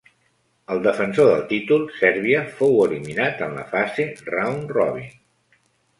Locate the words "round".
4.31-4.75